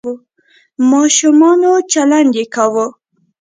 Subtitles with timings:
[0.89, 2.85] ماشومانه چلند یې کاوه.